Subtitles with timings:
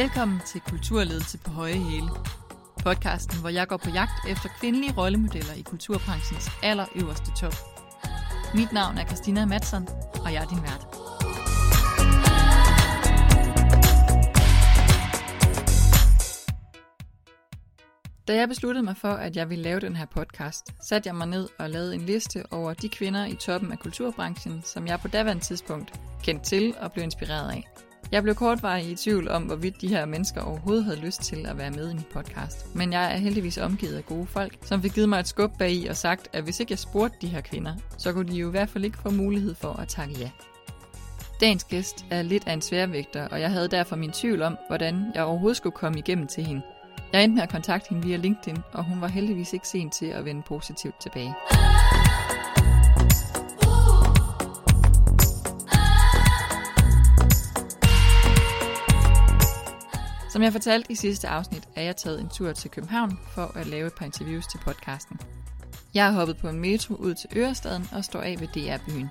[0.00, 2.10] Velkommen til Kulturledelse på Høje Hæle.
[2.82, 7.54] Podcasten, hvor jeg går på jagt efter kvindelige rollemodeller i kulturbranchens allerøverste top.
[8.54, 9.88] Mit navn er Christina Madsen,
[10.24, 10.86] og jeg er din vært.
[18.28, 21.26] Da jeg besluttede mig for, at jeg ville lave den her podcast, satte jeg mig
[21.26, 25.08] ned og lavede en liste over de kvinder i toppen af kulturbranchen, som jeg på
[25.08, 27.89] daværende tidspunkt kendte til og blev inspireret af.
[28.12, 31.58] Jeg blev kortvarigt i tvivl om, hvorvidt de her mennesker overhovedet havde lyst til at
[31.58, 32.74] være med i min podcast.
[32.74, 35.72] Men jeg er heldigvis omgivet af gode folk, som fik givet mig et skub bag
[35.72, 38.48] i og sagt, at hvis ikke jeg spurgte de her kvinder, så kunne de jo
[38.48, 40.30] i hvert fald ikke få mulighed for at takke ja.
[41.40, 45.04] Dagens gæst er lidt af en sværvægter, og jeg havde derfor min tvivl om, hvordan
[45.14, 46.62] jeg overhovedet skulle komme igennem til hende.
[47.12, 50.06] Jeg endte med at kontakte hende via LinkedIn, og hun var heldigvis ikke sent til
[50.06, 51.34] at vende positivt tilbage.
[60.30, 63.66] Som jeg fortalte i sidste afsnit, er jeg taget en tur til København for at
[63.66, 65.20] lave et par interviews til podcasten.
[65.94, 69.08] Jeg har hoppet på en metro ud til Ørestaden og står af ved DR-byen.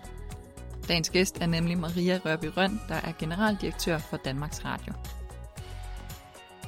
[0.88, 4.94] Dagens gæst er nemlig Maria Rørby Røn, der er generaldirektør for Danmarks Radio.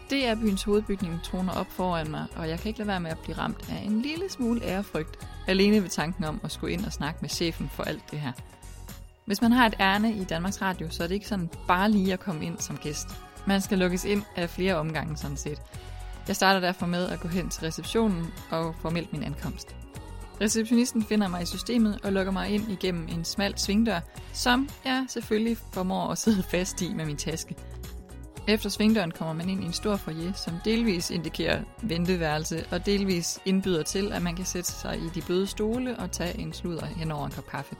[0.09, 3.37] DR-byens hovedbygning troner op foran mig, og jeg kan ikke lade være med at blive
[3.37, 7.17] ramt af en lille smule ærefrygt, alene ved tanken om at skulle ind og snakke
[7.21, 8.31] med chefen for alt det her.
[9.25, 12.13] Hvis man har et ærne i Danmarks Radio, så er det ikke sådan bare lige
[12.13, 13.07] at komme ind som gæst.
[13.47, 15.61] Man skal lukkes ind af flere omgange sådan set.
[16.27, 19.75] Jeg starter derfor med at gå hen til receptionen og formelt min ankomst.
[20.41, 23.99] Receptionisten finder mig i systemet og lukker mig ind igennem en smal svingdør,
[24.33, 27.55] som jeg selvfølgelig formår at sidde fast i med min taske.
[28.47, 33.39] Efter svingdøren kommer man ind i en stor foyer, som delvis indikerer venteværelse og delvis
[33.45, 36.85] indbyder til, at man kan sætte sig i de bløde stole og tage en sludder
[36.85, 37.75] hen over en kop kaffe.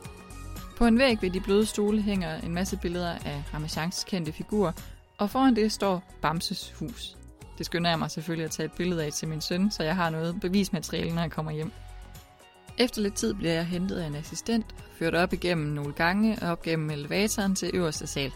[0.78, 4.72] På en væg ved de bløde stole hænger en masse billeder af Ramachans kendte figurer,
[5.22, 7.18] og foran det står Bamses hus.
[7.58, 9.96] Det skynder jeg mig selvfølgelig at tage et billede af til min søn, så jeg
[9.96, 11.72] har noget bevismateriale, når jeg kommer hjem.
[12.78, 16.52] Efter lidt tid bliver jeg hentet af en assistent, ført op igennem nogle gange og
[16.52, 18.32] op gennem elevatoren til øverste sal.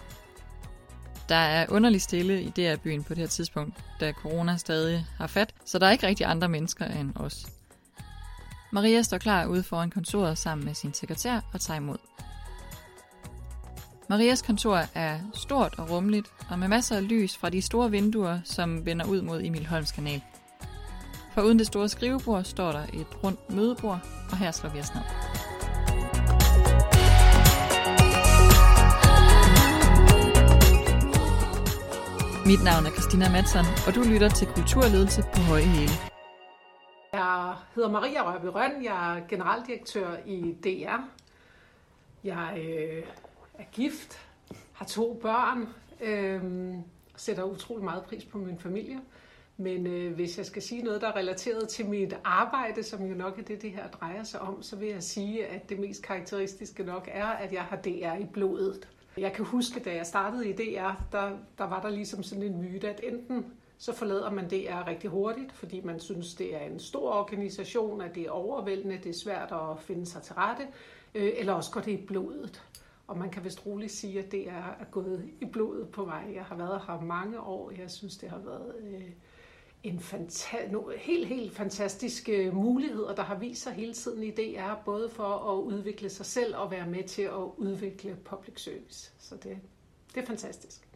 [1.30, 5.54] Der er underligt stille i DR-byen på det her tidspunkt, da corona stadig har fat,
[5.66, 7.48] så der er ikke rigtig andre mennesker end os.
[8.72, 11.98] Maria står klar ude foran kontoret sammen med sin sekretær og tager imod.
[14.10, 18.40] Marias kontor er stort og rummeligt, og med masser af lys fra de store vinduer,
[18.44, 20.22] som vender ud mod Emil Holms kanal.
[21.34, 24.00] For uden det store skrivebord står der et rundt mødebord,
[24.32, 25.02] og her slår vi os ned.
[32.46, 35.92] Mit navn er Christina Madsen, og du lytter til Kulturledelse på Høje Hele.
[37.14, 41.02] Jeg hedder Maria Rørby Røn, jeg er generaldirektør i DR.
[42.24, 43.04] Jeg øh,
[43.60, 44.20] er gift,
[44.74, 45.68] har to børn,
[46.02, 46.74] øh,
[47.16, 49.00] sætter utrolig meget pris på min familie.
[49.58, 53.16] Men øh, hvis jeg skal sige noget, der er relateret til mit arbejde, som jo
[53.16, 56.04] nok er det, det her drejer sig om, så vil jeg sige, at det mest
[56.04, 58.88] karakteristiske nok er, at jeg har DR i blodet.
[59.18, 62.62] Jeg kan huske, da jeg startede i DR, der, der var der ligesom sådan en
[62.62, 63.46] myte, at enten
[63.78, 68.16] så forlader man DR rigtig hurtigt, fordi man synes, det er en stor organisation, at
[68.16, 70.64] det er overvældende, det er svært at finde sig til rette,
[71.16, 72.64] øh, eller også går det i blodet.
[73.08, 76.32] Og man kan vist roligt sige, at det er gået i blodet på mig.
[76.36, 77.72] Jeg har været her mange år.
[77.72, 79.12] Jeg synes, det har været øh,
[79.84, 84.74] en fanta- no, helt, helt fantastiske muligheder, der har vist sig hele tiden i DR,
[84.86, 89.12] både for at udvikle sig selv og være med til at udvikle public service.
[89.20, 89.58] Så det,
[90.16, 90.88] det er fantastisk.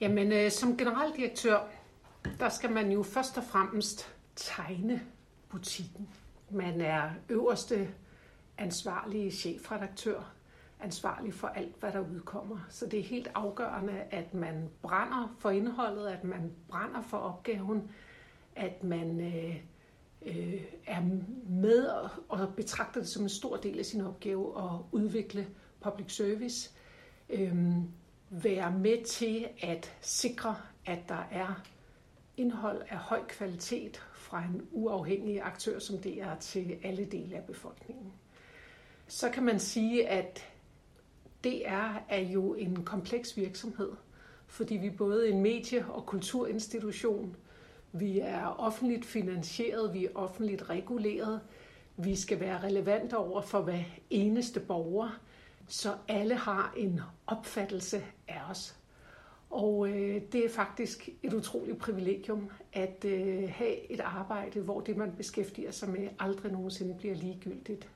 [0.00, 1.68] Jamen, øh, som generaldirektør,
[2.38, 5.02] der skal man jo først og fremmest tegne
[5.48, 6.08] butikken.
[6.50, 7.88] Man er øverste
[8.58, 10.34] ansvarlige chefredaktør
[10.80, 12.58] ansvarlig for alt, hvad der udkommer.
[12.68, 17.90] Så det er helt afgørende, at man brænder for indholdet, at man brænder for opgaven,
[18.56, 19.56] at man øh,
[20.26, 21.02] øh, er
[21.48, 25.46] med og, og betragter det som en stor del af sin opgave at udvikle
[25.80, 26.70] public service.
[27.28, 27.56] Øh,
[28.30, 30.56] være med til at sikre,
[30.86, 31.62] at der er
[32.36, 37.44] indhold af høj kvalitet fra en uafhængig aktør, som det er til alle dele af
[37.44, 38.12] befolkningen.
[39.06, 40.53] Så kan man sige, at
[41.44, 43.90] DR er jo en kompleks virksomhed,
[44.46, 47.36] fordi vi er både en medie- og kulturinstitution.
[47.92, 51.40] Vi er offentligt finansieret, vi er offentligt reguleret.
[51.96, 55.20] Vi skal være relevante over for hver eneste borger,
[55.68, 58.76] så alle har en opfattelse af os.
[59.50, 64.96] Og øh, det er faktisk et utroligt privilegium at øh, have et arbejde, hvor det,
[64.96, 67.88] man beskæftiger sig med, aldrig nogensinde bliver ligegyldigt.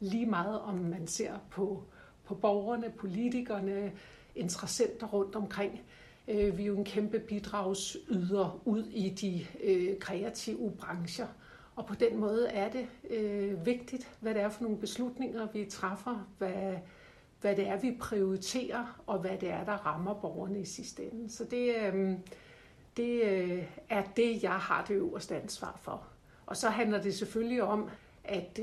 [0.00, 1.82] Lige meget om man ser på
[2.26, 3.92] på borgerne, politikerne,
[4.34, 5.80] interessenter rundt omkring,
[6.28, 11.26] øh, vi er jo en kæmpe bidragsyder ud i de øh, kreative brancher.
[11.76, 15.64] Og på den måde er det øh, vigtigt, hvad det er for nogle beslutninger, vi
[15.64, 16.76] træffer, hvad,
[17.40, 21.30] hvad det er, vi prioriterer, og hvad det er, der rammer borgerne i sidste ende.
[21.30, 21.74] Så det,
[22.96, 23.26] det
[23.88, 26.02] er det, jeg har det øverste ansvar for.
[26.46, 27.90] Og så handler det selvfølgelig om,
[28.24, 28.60] at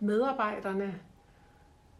[0.00, 1.00] medarbejderne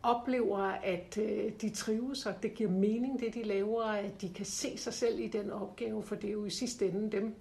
[0.02, 4.46] oplever, at øh, de trives, og det giver mening, det de laver, at de kan
[4.46, 7.34] se sig selv i den opgave, for det er jo i sidste ende dem,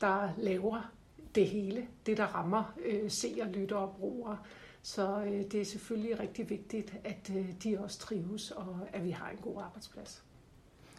[0.00, 0.92] der laver
[1.34, 4.38] det hele, det der rammer øh, seere, lytter og brugere.
[4.82, 9.10] Så øh, det er selvfølgelig rigtig vigtigt, at øh, de også trives, og at vi
[9.10, 10.24] har en god arbejdsplads.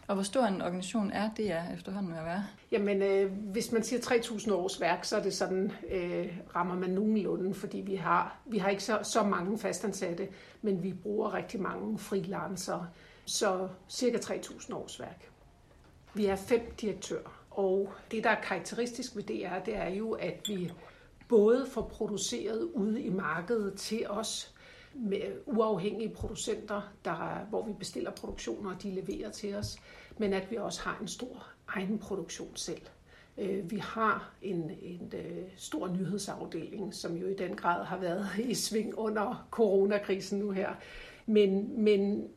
[0.06, 2.44] Og hvor stor en organisation er det er efterhånden at være?
[2.72, 6.90] Jamen, øh, hvis man siger 3.000 års værk, så er det sådan, øh, rammer man
[6.90, 10.28] nogenlunde, fordi vi har, vi har ikke så, så mange fastansatte,
[10.62, 12.88] men vi bruger rigtig mange freelancere,
[13.24, 15.30] så cirka 3.000 års værk.
[16.14, 20.10] Vi er fem direktører, og det, der er karakteristisk ved det er, det er jo,
[20.10, 20.72] at vi
[21.28, 24.54] både får produceret ude i markedet til os,
[24.94, 29.78] med uafhængige producenter, der, hvor vi bestiller produktioner, og de leverer til os,
[30.18, 32.82] men at vi også har en stor egen produktion selv.
[33.38, 38.28] Øh, vi har en, en øh, stor nyhedsafdeling, som jo i den grad har været
[38.50, 40.70] i sving under coronakrisen nu her.
[41.26, 42.28] Men, men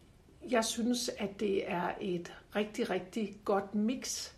[0.50, 4.34] jeg synes, at det er et rigtig, rigtig godt mix,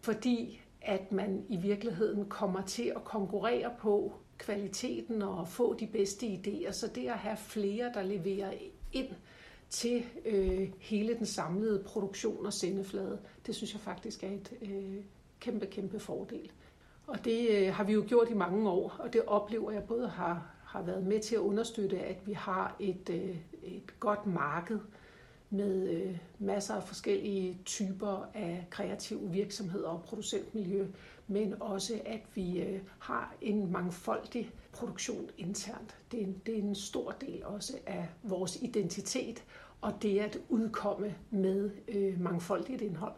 [0.00, 4.12] fordi at man i virkeligheden kommer til at konkurrere på
[4.42, 6.72] kvaliteten og få de bedste idéer.
[6.72, 8.52] Så det at have flere, der leverer
[8.92, 9.08] ind
[9.70, 15.04] til øh, hele den samlede produktion og sendeflade, det synes jeg faktisk er et øh,
[15.40, 16.50] kæmpe, kæmpe fordel.
[17.06, 20.08] Og det øh, har vi jo gjort i mange år, og det oplever jeg både
[20.08, 24.78] har, har været med til at understøtte, at vi har et, øh, et godt marked
[25.50, 30.86] med øh, masser af forskellige typer af kreative virksomheder og producentmiljø,
[31.26, 35.96] men også at vi øh, har en mangfoldig produktion internt.
[36.12, 39.44] Det er, en, det er en stor del også af vores identitet,
[39.80, 43.14] og det at udkomme med øh, mangfoldigt indhold.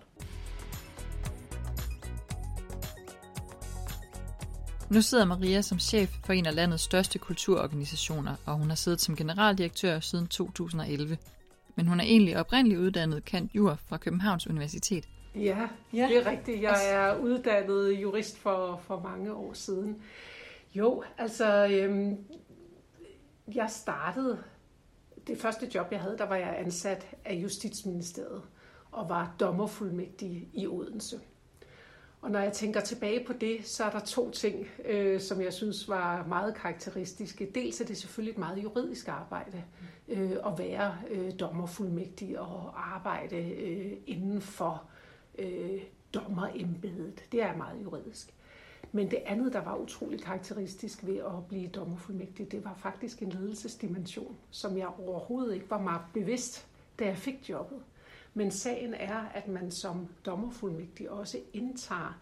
[4.90, 9.00] Nu sidder Maria som chef for en af landets største kulturorganisationer, og hun har siddet
[9.00, 11.18] som generaldirektør siden 2011.
[11.76, 15.08] Men hun er egentlig oprindeligt uddannet kant jur fra Københavns Universitet.
[15.34, 16.62] Ja, ja, det er rigtigt.
[16.62, 20.02] Jeg altså- er uddannet jurist for, for mange år siden.
[20.75, 22.16] Jo, altså, øhm,
[23.54, 24.42] jeg startede,
[25.26, 28.42] det første job, jeg havde, der var jeg ansat af Justitsministeriet
[28.92, 31.20] og var dommerfuldmægtig i Odense.
[32.20, 35.52] Og når jeg tænker tilbage på det, så er der to ting, øh, som jeg
[35.52, 37.50] synes var meget karakteristiske.
[37.54, 39.64] Dels er det selvfølgelig et meget juridisk arbejde
[40.08, 44.82] øh, at være øh, dommerfuldmægtig og arbejde øh, inden for
[45.38, 45.82] øh,
[46.14, 47.25] dommerembedet.
[47.32, 48.34] Det er meget juridisk.
[48.92, 53.28] Men det andet, der var utrolig karakteristisk ved at blive dommerfuldmægtig, det var faktisk en
[53.28, 56.66] ledelsesdimension, som jeg overhovedet ikke var meget bevidst,
[56.98, 57.78] da jeg fik jobbet.
[58.34, 62.20] Men sagen er, at man som dommerfuldmægtig også indtager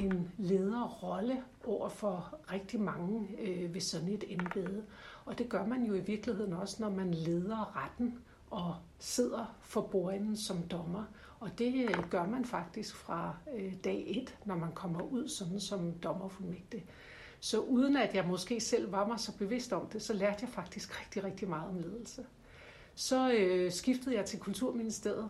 [0.00, 4.84] en lederrolle over for rigtig mange øh, ved sådan et embede.
[5.24, 8.18] Og det gør man jo i virkeligheden også, når man leder retten
[8.50, 11.04] og sidder for bordenden som dommer.
[11.40, 15.60] Og det øh, gør man faktisk fra øh, dag et, når man kommer ud sådan
[15.60, 16.84] som dommerfuldmægtig.
[16.88, 16.94] Øh.
[17.40, 20.48] Så uden at jeg måske selv var mig så bevidst om det, så lærte jeg
[20.48, 22.26] faktisk rigtig, rigtig meget om ledelse.
[22.94, 25.28] Så øh, skiftede jeg til Kulturministeriet,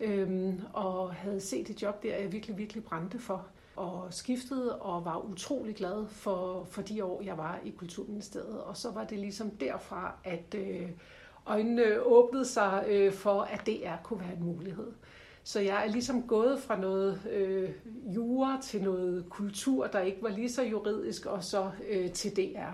[0.00, 3.46] øh, og havde set et job der, jeg virkelig, virkelig brændte for.
[3.76, 8.62] Og skiftede og var utrolig glad for, for de år, jeg var i Kulturministeriet.
[8.62, 10.90] Og så var det ligesom derfra, at øh,
[11.46, 14.92] øjnene åbnede sig øh, for, at DR kunne være en mulighed.
[15.48, 17.70] Så jeg er ligesom gået fra noget øh,
[18.14, 22.72] jura til noget kultur, der ikke var lige så juridisk, og så øh, til DR.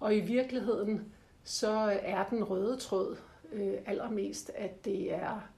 [0.00, 1.12] Og i virkeligheden,
[1.44, 1.70] så
[2.02, 3.16] er den røde tråd
[3.52, 5.48] øh, allermest, at det er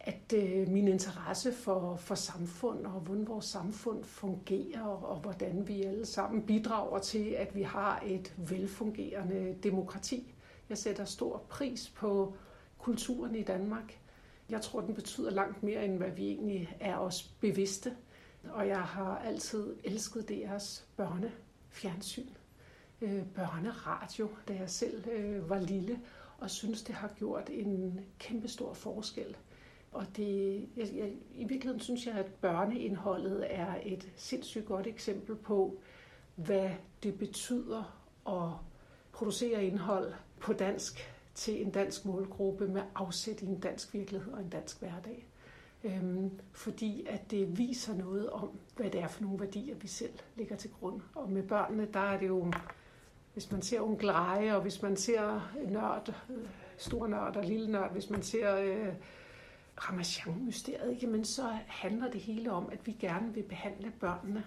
[0.00, 5.82] at øh, min interesse for, for samfund og hvordan vores samfund fungerer og hvordan vi
[5.82, 10.34] alle sammen bidrager til, at vi har et velfungerende demokrati.
[10.68, 12.34] Jeg sætter stor pris på
[12.78, 13.98] kulturen i Danmark.
[14.50, 17.96] Jeg tror, den betyder langt mere, end hvad vi egentlig er os bevidste.
[18.50, 22.28] Og jeg har altid elsket deres børnefjernsyn,
[23.00, 26.00] øh, børneradio, da jeg selv øh, var lille,
[26.38, 29.36] og synes, det har gjort en kæmpe stor forskel.
[29.92, 35.36] Og det, jeg, jeg, i virkeligheden synes jeg, at børneindholdet er et sindssygt godt eksempel
[35.36, 35.80] på,
[36.34, 36.70] hvad
[37.02, 38.52] det betyder at
[39.12, 44.40] producere indhold på dansk til en dansk målgruppe med afsæt i en dansk virkelighed og
[44.40, 45.28] en dansk hverdag.
[45.84, 50.12] Øhm, fordi at det viser noget om, hvad det er for nogle værdier, vi selv
[50.36, 51.00] ligger til grund.
[51.14, 52.52] Og med børnene, der er det jo,
[53.32, 57.72] hvis man ser onkel Reje, og hvis man ser nørd, øh, stor nørd og lille
[57.72, 58.94] nørd, hvis man ser øh,
[59.76, 64.44] Ramachan-mysteriet, jamen men så handler det hele om, at vi gerne vil behandle børnene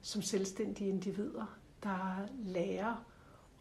[0.00, 3.04] som selvstændige individer, der lærer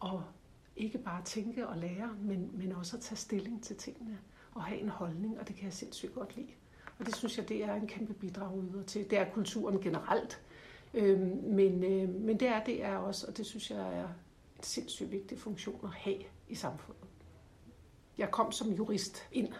[0.03, 0.40] at
[0.75, 4.17] ikke bare tænke og lære, men, men også at tage stilling til tingene
[4.51, 6.47] og have en holdning, og det kan jeg sindssygt godt lide.
[6.99, 9.09] Og det synes jeg, det er en kæmpe bidrag yder til.
[9.09, 10.41] Det er kulturen generelt,
[10.93, 14.07] øhm, men, øh, men det er det er også, og det synes jeg er
[14.57, 17.03] en sindssygt vigtig funktion at have i samfundet.
[18.17, 19.53] Jeg kom som jurist ind,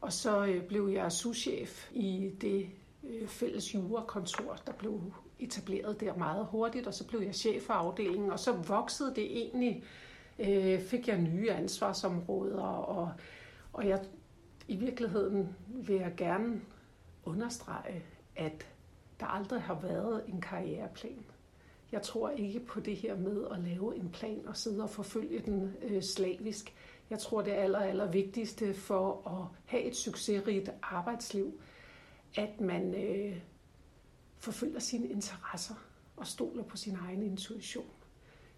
[0.00, 2.70] og så øh, blev jeg souschef i det
[3.04, 7.74] øh, fælles jurakontor, der blev etableret der meget hurtigt, og så blev jeg chef for
[7.74, 9.84] afdelingen, og så voksede det egentlig,
[10.38, 13.12] øh, fik jeg nye ansvarsområder, og,
[13.72, 14.04] og jeg,
[14.68, 16.60] i virkeligheden vil jeg gerne
[17.24, 18.02] understrege,
[18.36, 18.66] at
[19.20, 21.24] der aldrig har været en karriereplan.
[21.92, 25.38] Jeg tror ikke på det her med at lave en plan og sidde og forfølge
[25.38, 26.74] den øh, slavisk.
[27.10, 31.60] Jeg tror, det aller, aller vigtigste for at have et succesrigt arbejdsliv,
[32.36, 33.36] at man øh,
[34.38, 35.74] forfølger sine interesser
[36.16, 37.86] og stoler på sin egen intuition.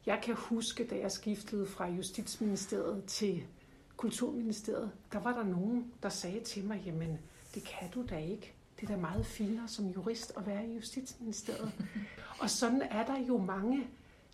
[0.07, 3.43] Jeg kan huske, da jeg skiftede fra Justitsministeriet til
[3.97, 7.19] Kulturministeriet, der var der nogen, der sagde til mig, jamen
[7.55, 8.53] det kan du da ikke.
[8.81, 11.73] Det er da meget finere som jurist at være i Justitsministeriet.
[12.41, 13.87] og sådan er der jo mange,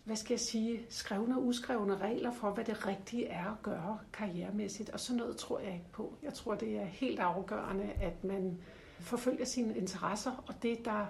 [0.05, 3.99] hvad skal jeg sige, skrevne og uskrevne regler for, hvad det rigtige er at gøre
[4.13, 4.89] karrieremæssigt.
[4.89, 6.13] Og sådan noget tror jeg ikke på.
[6.23, 8.57] Jeg tror, det er helt afgørende, at man
[8.99, 11.05] forfølger sine interesser, og det, der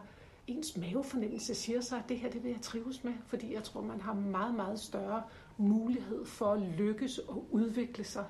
[0.47, 3.81] ens mavefornemmelse siger sig, at det her det vil jeg trives med, fordi jeg tror,
[3.81, 5.23] man har meget, meget større
[5.57, 8.25] mulighed for at lykkes og udvikle sig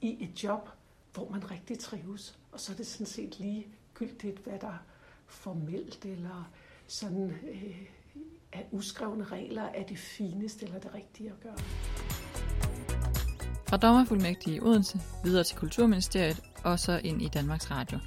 [0.00, 0.68] i et job,
[1.14, 2.38] hvor man rigtig trives.
[2.52, 4.74] Og så er det sådan set lige gyldigt, hvad der
[5.26, 6.50] formelt eller
[6.86, 7.86] sådan øh,
[8.52, 11.58] er uskrevne regler er det fineste eller det rigtige at gøre.
[13.68, 17.98] Fra dommerfuldmægtige i Odense, videre til Kulturministeriet og så ind i Danmarks Radio.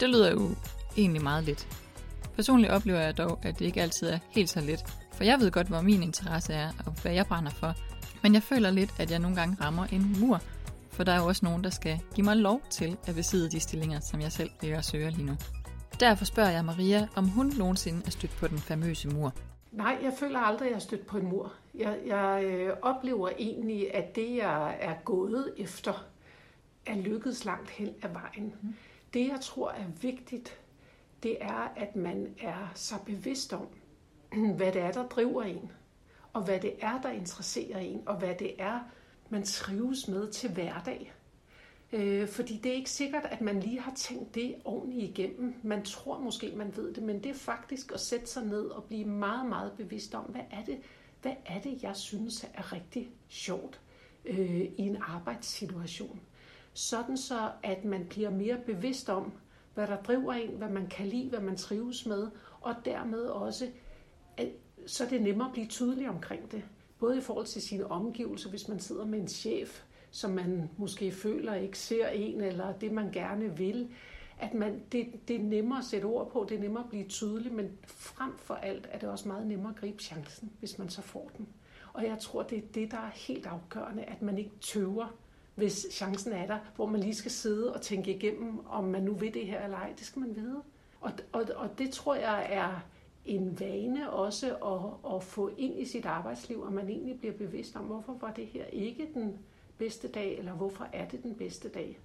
[0.00, 0.50] Det lyder jo
[0.96, 1.89] egentlig meget lidt.
[2.36, 5.50] Personligt oplever jeg dog, at det ikke altid er helt så let, for jeg ved
[5.50, 7.74] godt, hvor min interesse er og hvad jeg brænder for.
[8.22, 10.40] Men jeg føler lidt, at jeg nogle gange rammer en mur,
[10.90, 13.60] for der er jo også nogen, der skal give mig lov til at besidde de
[13.60, 15.36] stillinger, som jeg selv og søger lige nu.
[16.00, 19.34] Derfor spørger jeg Maria, om hun nogensinde er stødt på den famøse mur.
[19.72, 21.52] Nej, jeg føler aldrig, at jeg er stødt på en mur.
[21.74, 26.04] Jeg, jeg øh, oplever egentlig, at det, jeg er gået efter,
[26.86, 28.54] er lykkedes langt hen ad vejen.
[28.62, 28.74] Mm.
[29.14, 30.58] Det, jeg tror er vigtigt,
[31.22, 33.66] det er, at man er så bevidst om,
[34.56, 35.72] hvad det er, der driver en,
[36.32, 38.80] og hvad det er, der interesserer en, og hvad det er,
[39.30, 41.12] man trives med til hverdag.
[41.92, 45.54] Øh, fordi det er ikke sikkert, at man lige har tænkt det ordentligt igennem.
[45.62, 48.84] Man tror måske, man ved det, men det er faktisk at sætte sig ned og
[48.84, 50.78] blive meget, meget bevidst om, hvad er det,
[51.22, 53.80] hvad er det jeg synes er rigtig sjovt
[54.24, 56.20] øh, i en arbejdssituation.
[56.72, 59.32] Sådan så, at man bliver mere bevidst om,
[59.74, 62.28] hvad der driver en, hvad man kan lide, hvad man trives med,
[62.60, 63.68] og dermed også,
[64.36, 64.48] at,
[64.86, 66.62] så er det nemmere at blive tydelig omkring det.
[66.98, 71.12] Både i forhold til sine omgivelser, hvis man sidder med en chef, som man måske
[71.12, 73.90] føler ikke ser en, eller det man gerne vil,
[74.38, 77.08] at man, det, det er nemmere at sætte ord på, det er nemmere at blive
[77.08, 80.88] tydelig, men frem for alt er det også meget nemmere at gribe chancen, hvis man
[80.88, 81.48] så får den.
[81.92, 85.14] Og jeg tror, det er det, der er helt afgørende, at man ikke tøver,
[85.60, 89.14] hvis chancen er der, hvor man lige skal sidde og tænke igennem, om man nu
[89.14, 89.92] vil det her eller ej.
[89.98, 90.62] Det skal man vide.
[91.00, 92.80] Og, og, og det tror jeg er
[93.24, 97.76] en vane også at, at få ind i sit arbejdsliv, og man egentlig bliver bevidst
[97.76, 99.38] om, hvorfor var det her ikke den
[99.78, 101.98] bedste dag, eller hvorfor er det den bedste dag.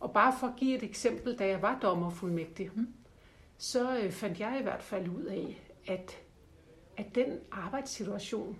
[0.00, 2.88] Og bare for at give et eksempel, da jeg var dommerfuldmægtig, mm.
[3.58, 6.18] så øh, fandt jeg i hvert fald ud af, at,
[6.96, 8.58] at den arbejdssituation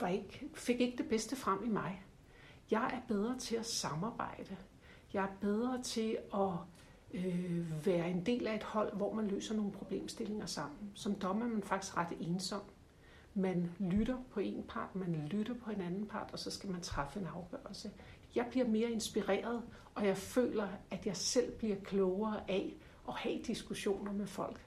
[0.00, 2.02] var ikke, fik ikke det bedste frem i mig.
[2.70, 4.56] Jeg er bedre til at samarbejde.
[5.12, 6.50] Jeg er bedre til at
[7.14, 10.90] øh, være en del af et hold, hvor man løser nogle problemstillinger sammen.
[10.94, 12.62] Som dommer er man faktisk ret ensom.
[13.34, 16.80] Man lytter på en part, man lytter på en anden part, og så skal man
[16.80, 17.90] træffe en afgørelse.
[18.34, 19.62] Jeg bliver mere inspireret,
[19.94, 22.76] og jeg føler, at jeg selv bliver klogere af
[23.08, 24.60] at have diskussioner med folk.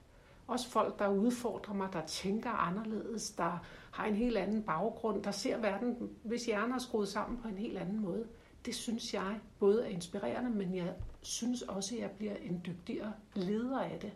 [0.47, 5.31] Også folk, der udfordrer mig, der tænker anderledes, der har en helt anden baggrund, der
[5.31, 8.27] ser verden, hvis hjerner er skruet sammen på en helt anden måde.
[8.65, 13.13] Det synes jeg både er inspirerende, men jeg synes også, at jeg bliver en dygtigere
[13.33, 14.11] leder af det.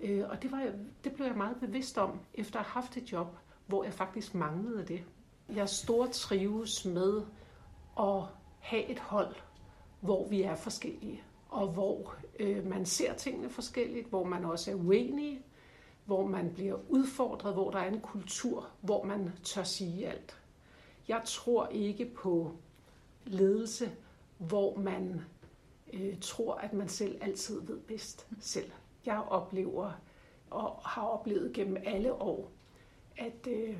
[0.00, 0.72] Øh, og det, var,
[1.04, 3.36] det blev jeg meget bevidst om, efter at have haft et job,
[3.66, 5.04] hvor jeg faktisk manglede det.
[5.48, 7.22] Jeg stort trives med
[8.00, 8.22] at
[8.60, 9.34] have et hold,
[10.00, 11.22] hvor vi er forskellige.
[11.48, 15.42] og hvor øh, man ser tingene forskelligt, hvor man også er uenige,
[16.08, 20.40] hvor man bliver udfordret, hvor der er en kultur, hvor man tør sige alt.
[21.08, 22.52] Jeg tror ikke på
[23.24, 23.90] ledelse,
[24.38, 25.20] hvor man
[25.92, 28.70] øh, tror, at man selv altid ved bedst selv.
[29.06, 29.92] Jeg oplever
[30.50, 32.50] og har oplevet gennem alle år,
[33.16, 33.76] at, øh,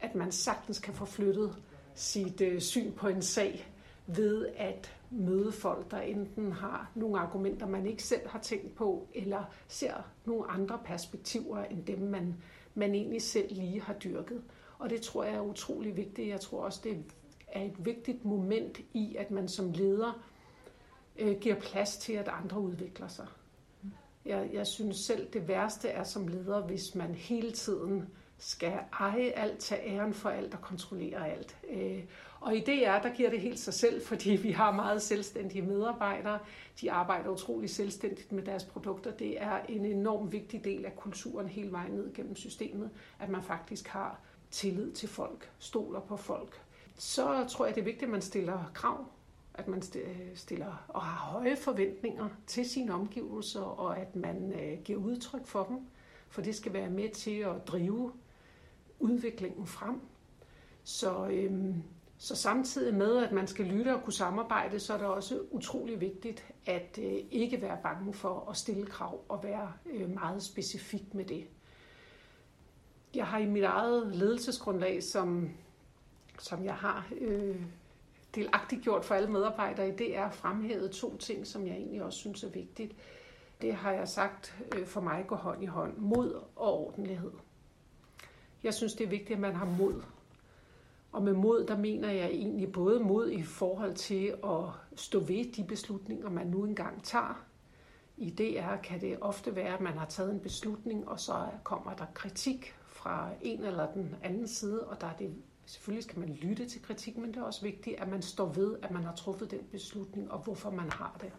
[0.00, 1.62] at man sagtens kan få flyttet
[1.94, 3.72] sit øh, syn på en sag
[4.06, 9.08] ved at møde folk, der enten har nogle argumenter, man ikke selv har tænkt på,
[9.14, 9.94] eller ser
[10.24, 12.34] nogle andre perspektiver end dem, man,
[12.74, 14.42] man egentlig selv lige har dyrket.
[14.78, 16.28] Og det tror jeg er utrolig vigtigt.
[16.28, 17.04] Jeg tror også, det
[17.48, 20.26] er et vigtigt moment i, at man som leder
[21.18, 23.26] øh, giver plads til, at andre udvikler sig.
[24.24, 28.04] Jeg, jeg synes selv, det værste er som leder, hvis man hele tiden
[28.38, 31.56] skal eje alt, tage æren for alt og kontrollere alt.
[31.70, 32.04] Øh,
[32.40, 36.38] og i DR, der giver det helt sig selv, fordi vi har meget selvstændige medarbejdere.
[36.80, 39.10] De arbejder utrolig selvstændigt med deres produkter.
[39.10, 42.90] Det er en enorm vigtig del af kulturen hele vejen ned gennem systemet,
[43.20, 46.62] at man faktisk har tillid til folk, stoler på folk.
[46.98, 49.06] Så tror jeg, det er vigtigt, at man stiller krav,
[49.54, 49.82] at man
[50.34, 55.64] stiller og har høje forventninger til sine omgivelser, og at man øh, giver udtryk for
[55.64, 55.78] dem,
[56.28, 58.12] for det skal være med til at drive
[58.98, 60.00] udviklingen frem.
[60.84, 61.82] Så, øhm,
[62.18, 66.00] så samtidig med, at man skal lytte og kunne samarbejde, så er det også utrolig
[66.00, 71.14] vigtigt at øh, ikke være bange for at stille krav og være øh, meget specifik
[71.14, 71.46] med det.
[73.14, 75.50] Jeg har i mit eget ledelsesgrundlag, som,
[76.38, 77.60] som jeg har øh,
[78.34, 82.44] delagtigt gjort for alle medarbejdere i DR, fremhævet to ting, som jeg egentlig også synes
[82.44, 82.92] er vigtigt.
[83.60, 85.96] Det har jeg sagt øh, for mig går hånd i hånd.
[85.96, 87.32] Mod og ordentlighed.
[88.62, 90.02] Jeg synes, det er vigtigt, at man har mod.
[91.16, 94.64] Og med mod, der mener jeg egentlig både mod i forhold til at
[94.96, 97.44] stå ved de beslutninger, man nu engang tager.
[98.16, 101.94] I DR kan det ofte være, at man har taget en beslutning, og så kommer
[101.94, 105.34] der kritik fra en eller den anden side, og der er det
[105.66, 108.76] Selvfølgelig skal man lytte til kritik, men det er også vigtigt, at man står ved,
[108.82, 111.32] at man har truffet den beslutning, og hvorfor man har det.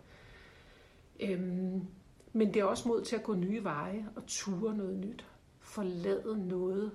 [1.19, 1.87] Øhm,
[2.33, 5.25] men det er også mod til at gå nye veje og ture noget nyt.
[5.59, 6.91] Forlade noget,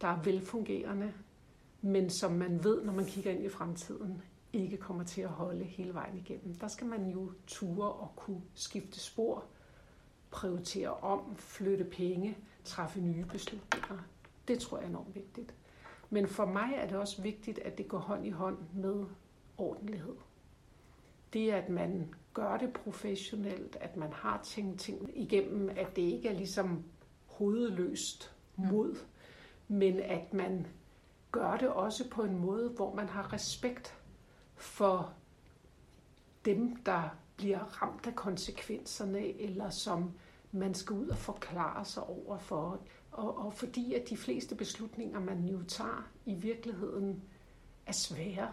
[0.00, 1.12] der er velfungerende,
[1.82, 5.64] men som man ved, når man kigger ind i fremtiden, ikke kommer til at holde
[5.64, 6.54] hele vejen igennem.
[6.54, 9.44] Der skal man jo ture og kunne skifte spor,
[10.30, 13.98] prioritere om, flytte penge, træffe nye beslutninger.
[14.48, 15.54] Det tror jeg er enormt vigtigt.
[16.10, 19.04] Men for mig er det også vigtigt, at det går hånd i hånd med
[19.58, 20.14] ordentlighed.
[21.32, 26.28] Det, at man gør det professionelt, at man har tænkt ting igennem, at det ikke
[26.28, 26.84] er ligesom
[27.26, 28.96] hovedløst mod,
[29.68, 30.66] men at man
[31.32, 33.98] gør det også på en måde, hvor man har respekt
[34.56, 35.12] for
[36.44, 37.02] dem, der
[37.36, 40.12] bliver ramt af konsekvenserne, eller som
[40.52, 42.80] man skal ud og forklare sig over for.
[43.12, 47.22] Og, og fordi at de fleste beslutninger, man jo tager i virkeligheden,
[47.86, 48.48] er svære.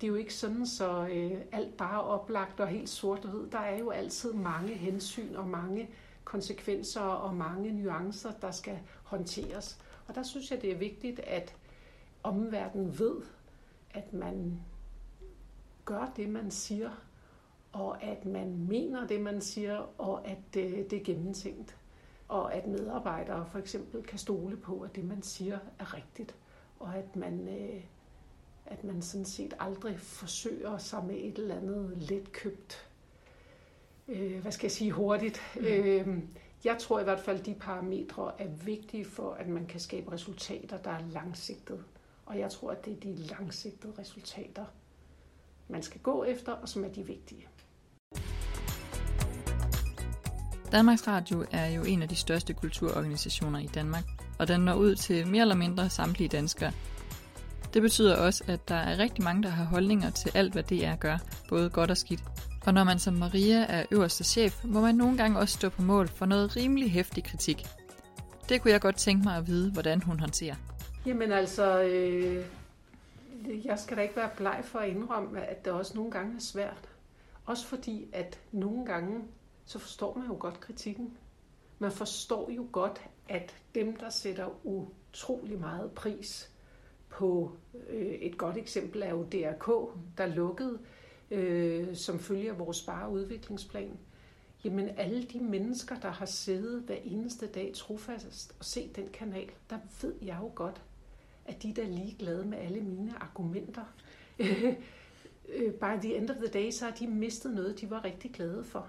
[0.00, 3.30] Det er jo ikke sådan, så øh, alt bare er oplagt og helt sort og
[3.30, 3.50] hvid.
[3.50, 5.90] Der er jo altid mange hensyn og mange
[6.24, 9.78] konsekvenser og mange nuancer, der skal håndteres.
[10.08, 11.56] Og der synes jeg, det er vigtigt, at
[12.22, 13.16] omverdenen ved,
[13.90, 14.60] at man
[15.84, 16.90] gør det, man siger,
[17.72, 21.76] og at man mener det, man siger, og at det, det er gennemtænkt
[22.30, 26.34] og at medarbejdere for eksempel kan stole på, at det, man siger, er rigtigt,
[26.80, 27.80] og at man, øh,
[28.66, 32.88] at man sådan set aldrig forsøger sig med et eller andet letkøbt,
[34.08, 35.40] øh, hvad skal jeg sige, hurtigt.
[35.56, 35.64] Mm.
[35.64, 36.18] Øh,
[36.64, 40.12] jeg tror i hvert fald, at de parametre er vigtige for, at man kan skabe
[40.12, 41.82] resultater, der er langsigtede.
[42.30, 44.64] Og jeg tror, at det er de langsigtede resultater,
[45.68, 47.46] man skal gå efter, og som er de vigtige.
[50.72, 54.04] Danmarks Radio er jo en af de største kulturorganisationer i Danmark,
[54.38, 56.72] og den når ud til mere eller mindre samtlige danskere.
[57.74, 60.96] Det betyder også, at der er rigtig mange, der har holdninger til alt, hvad DR
[60.96, 62.24] gør, både godt og skidt.
[62.66, 65.82] Og når man som Maria er øverste chef, må man nogle gange også stå på
[65.82, 67.66] mål for noget rimelig hæftig kritik.
[68.48, 70.69] Det kunne jeg godt tænke mig at vide, hvordan hun håndterer.
[71.06, 72.46] Jamen altså, øh,
[73.64, 76.40] jeg skal da ikke være bleg for at indrømme, at det også nogle gange er
[76.40, 76.88] svært.
[77.46, 79.24] Også fordi, at nogle gange
[79.64, 81.16] så forstår man jo godt kritikken.
[81.78, 86.50] Man forstår jo godt, at dem, der sætter utrolig meget pris
[87.08, 87.52] på
[87.88, 90.78] øh, et godt eksempel er jo DRK, der lukkede
[91.30, 93.98] øh, som følger vores spareudviklingsplan.
[94.64, 99.50] Jamen alle de mennesker, der har siddet hver eneste dag trofast og set den kanal,
[99.70, 100.82] der ved jeg jo godt,
[101.50, 103.84] at de der er ligeglade med alle mine argumenter.
[105.54, 108.32] øh, by the end of the day, så har de mistet noget, de var rigtig
[108.32, 108.88] glade for.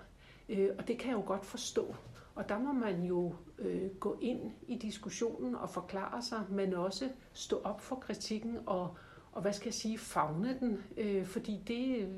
[0.50, 1.96] Øh, og det kan jeg jo godt forstå.
[2.36, 7.10] Og der må man jo øh, gå ind i diskussionen og forklare sig, men også
[7.34, 8.98] stå op for kritikken og,
[9.32, 12.10] og hvad skal jeg sige, fagne den, øh, fordi det,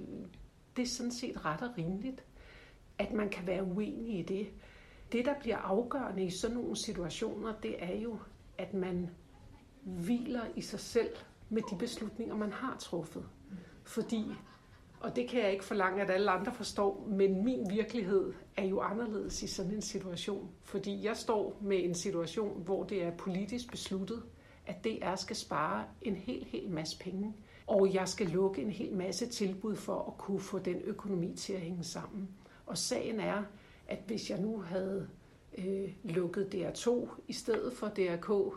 [0.75, 2.23] det er sådan set ret og rimeligt,
[2.97, 4.47] at man kan være uenig i det.
[5.11, 8.17] Det, der bliver afgørende i sådan nogle situationer, det er jo,
[8.57, 9.09] at man
[9.83, 11.09] hviler i sig selv
[11.49, 13.25] med de beslutninger, man har truffet.
[13.83, 14.25] Fordi,
[14.99, 18.81] og det kan jeg ikke forlange, at alle andre forstår, men min virkelighed er jo
[18.81, 20.49] anderledes i sådan en situation.
[20.61, 24.23] Fordi jeg står med en situation, hvor det er politisk besluttet,
[24.65, 27.33] at DR skal spare en hel, hel masse penge.
[27.67, 31.53] Og jeg skal lukke en hel masse tilbud for at kunne få den økonomi til
[31.53, 32.29] at hænge sammen.
[32.65, 33.43] Og sagen er,
[33.87, 35.09] at hvis jeg nu havde
[35.57, 38.53] øh, lukket DR2 i stedet for DRK,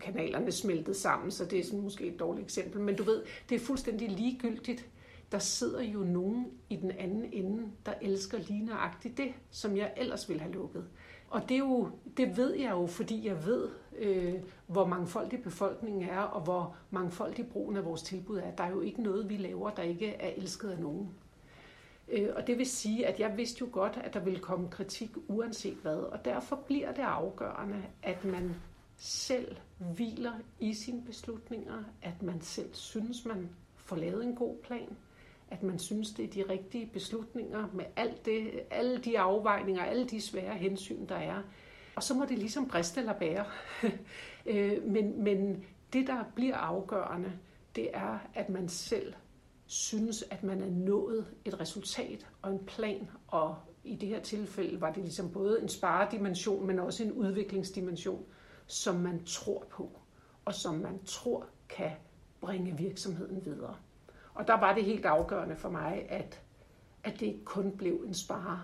[0.00, 3.54] kanalerne smeltet sammen, så det er sådan måske et dårligt eksempel, men du ved, det
[3.54, 4.88] er fuldstændig ligegyldigt.
[5.32, 9.92] Der sidder jo nogen i den anden ende, der elsker lige nøjagtigt det, som jeg
[9.96, 10.84] ellers ville have lukket.
[11.30, 14.34] Og det, er jo, det ved jeg jo, fordi jeg ved, øh,
[14.66, 18.50] hvor mangfoldig befolkningen er, og hvor mangfoldig brugen af vores tilbud er.
[18.50, 21.08] Der er jo ikke noget, vi laver, der ikke er elsket af nogen.
[22.08, 25.10] Øh, og det vil sige, at jeg vidste jo godt, at der ville komme kritik
[25.28, 25.96] uanset hvad.
[25.96, 28.54] Og derfor bliver det afgørende, at man
[28.96, 34.96] selv hviler i sine beslutninger, at man selv synes, man får lavet en god plan,
[35.50, 40.08] at man synes, det er de rigtige beslutninger med alt det, alle de afvejninger, alle
[40.08, 41.42] de svære hensyn, der er.
[41.96, 43.44] Og så må det ligesom briste eller bære.
[44.46, 47.32] Øh, men, men det, der bliver afgørende,
[47.76, 49.14] det er, at man selv
[49.66, 54.80] synes, at man er nået et resultat og en plan, og i det her tilfælde
[54.80, 58.24] var det ligesom både en sparedimension, men også en udviklingsdimension,
[58.66, 59.90] som man tror på,
[60.44, 61.90] og som man tror kan
[62.40, 63.76] bringe virksomheden videre.
[64.34, 66.40] Og der var det helt afgørende for mig, at,
[67.04, 68.62] at det ikke kun blev en spare,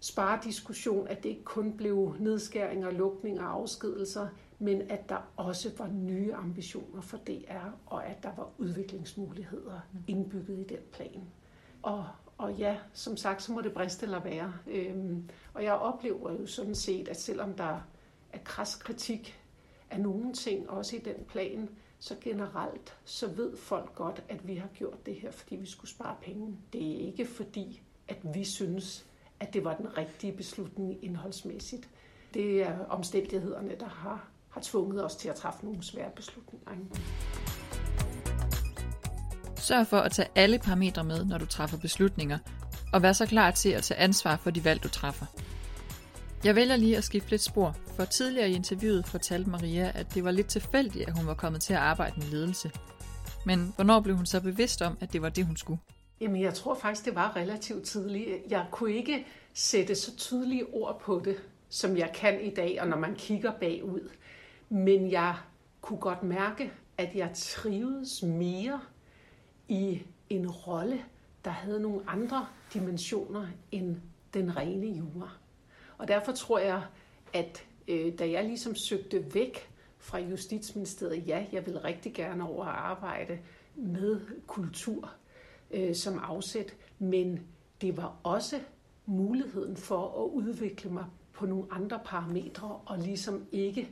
[0.00, 5.88] sparediskussion, at det ikke kun blev nedskæringer, lukninger og afskedelser, men at der også var
[5.88, 11.22] nye ambitioner for DR, og at der var udviklingsmuligheder indbygget i den plan.
[11.82, 12.06] Og,
[12.38, 14.54] og ja, som sagt, så må det briste eller være.
[14.66, 17.80] Øhm, og jeg oplever jo sådan set, at selvom der
[18.32, 19.38] af kras kritik
[19.90, 24.54] af nogle ting, også i den plan, så generelt, så ved folk godt, at vi
[24.54, 26.56] har gjort det her, fordi vi skulle spare penge.
[26.72, 29.06] Det er ikke fordi, at vi synes,
[29.40, 31.88] at det var den rigtige beslutning indholdsmæssigt.
[32.34, 36.74] Det er omstændighederne, der har, har tvunget os til at træffe nogle svære beslutninger.
[39.56, 42.38] Sørg for at tage alle parametre med, når du træffer beslutninger,
[42.92, 45.26] og vær så klar til at tage ansvar for de valg, du træffer.
[46.44, 50.24] Jeg vælger lige at skifte lidt spor, for tidligere i interviewet fortalte Maria, at det
[50.24, 52.70] var lidt tilfældigt, at hun var kommet til at arbejde med ledelse.
[53.46, 55.80] Men hvornår blev hun så bevidst om, at det var det, hun skulle?
[56.20, 58.28] Jamen, jeg tror faktisk, det var relativt tidligt.
[58.50, 61.36] Jeg kunne ikke sætte så tydelige ord på det,
[61.68, 64.10] som jeg kan i dag, og når man kigger bagud.
[64.68, 65.34] Men jeg
[65.80, 68.80] kunne godt mærke, at jeg trivedes mere
[69.68, 71.00] i en rolle,
[71.44, 73.96] der havde nogle andre dimensioner end
[74.34, 75.30] den rene jura.
[75.98, 76.82] Og derfor tror jeg,
[77.32, 82.64] at øh, da jeg ligesom søgte væk fra Justitsministeriet, ja, jeg vil rigtig gerne over
[82.64, 83.38] at arbejde
[83.74, 85.12] med kultur
[85.70, 87.46] øh, som afsæt, men
[87.80, 88.60] det var også
[89.06, 93.90] muligheden for at udvikle mig på nogle andre parametre og ligesom ikke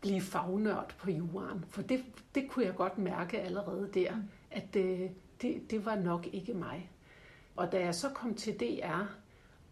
[0.00, 1.64] blive fagnørd på jorden.
[1.68, 4.12] For det, det kunne jeg godt mærke allerede der,
[4.50, 5.10] at øh,
[5.42, 6.90] det, det var nok ikke mig.
[7.56, 9.02] Og da jeg så kom til DR,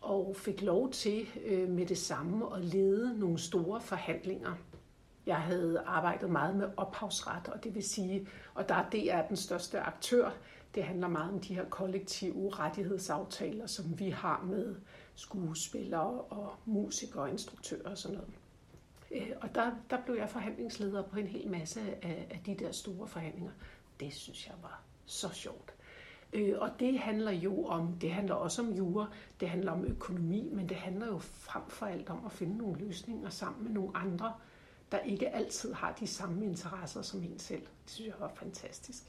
[0.07, 4.55] og fik lov til øh, med det samme at lede nogle store forhandlinger.
[5.27, 9.37] Jeg havde arbejdet meget med ophavsret, og det vil sige, og der det er den
[9.37, 10.31] største aktør.
[10.75, 14.77] Det handler meget om de her kollektive rettighedsaftaler, som vi har med
[15.15, 18.35] skuespillere og musikere og instruktører og sådan noget.
[19.11, 22.73] Øh, og der, der blev jeg forhandlingsleder på en hel masse af, af de der
[22.73, 23.53] store forhandlinger.
[24.01, 25.76] Det synes jeg var så sjovt.
[26.33, 29.07] Øh, og det handler jo om, det handler også om jura,
[29.41, 32.79] det handler om økonomi, men det handler jo frem for alt om at finde nogle
[32.79, 34.33] løsninger sammen med nogle andre,
[34.93, 37.61] der ikke altid har de samme interesser som en selv.
[37.61, 39.03] Det synes jeg var fantastisk.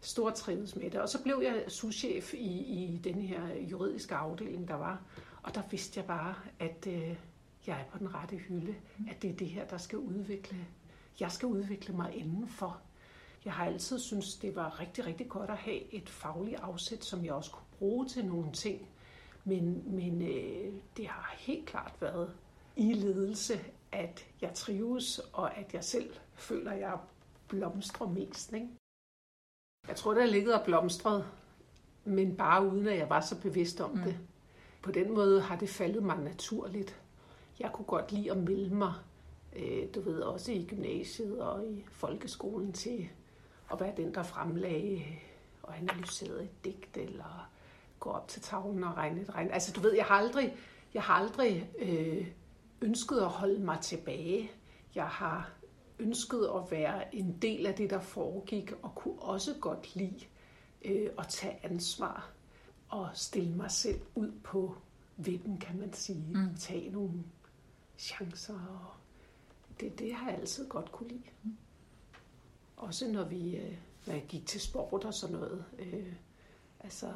[0.00, 1.00] Stor trives med det.
[1.00, 5.02] Og så blev jeg souschef i, i den her juridiske afdeling, der var.
[5.42, 7.16] Og der vidste jeg bare, at øh,
[7.66, 8.74] jeg er på den rette hylde.
[9.10, 10.66] At det er det her, der skal udvikle.
[11.20, 12.80] Jeg skal udvikle mig indenfor
[13.44, 17.24] jeg har altid synes det var rigtig, rigtig godt at have et fagligt afsæt, som
[17.24, 18.88] jeg også kunne bruge til nogle ting.
[19.44, 22.34] Men, men øh, det har helt klart været
[22.76, 23.60] i ledelse,
[23.92, 26.98] at jeg trives, og at jeg selv føler, at jeg
[27.48, 28.52] blomstrer mest.
[28.52, 28.68] Ikke?
[29.88, 31.26] Jeg tror, der er ligget og blomstret,
[32.04, 34.02] men bare uden at jeg var så bevidst om mm.
[34.02, 34.18] det.
[34.82, 37.00] på den måde har det faldet mig naturligt.
[37.60, 38.92] Jeg kunne godt lide at melde mig,
[39.56, 43.08] øh, du ved, også i gymnasiet og i folkeskolen til
[43.74, 45.02] at være den, der fremlagde
[45.62, 47.50] og analyserede et digt, eller
[48.00, 49.50] gå op til tavlen og regne et regn.
[49.50, 50.56] Altså du ved, jeg har aldrig,
[50.94, 52.26] jeg har aldrig øh,
[52.80, 54.50] ønsket at holde mig tilbage.
[54.94, 55.50] Jeg har
[55.98, 60.24] ønsket at være en del af det, der foregik, og kunne også godt lide
[60.84, 62.30] øh, at tage ansvar
[62.88, 64.76] og stille mig selv ud på
[65.16, 66.24] vippen, kan man sige.
[66.34, 66.56] Mm.
[66.58, 67.24] Tage nogle
[67.98, 68.54] chancer.
[68.54, 71.22] Og det, det har jeg altid godt kunne lide.
[71.42, 71.56] Mm.
[72.76, 75.64] Også når vi øh, når jeg gik til sport og sådan noget.
[75.78, 76.12] Øh,
[76.80, 77.06] altså,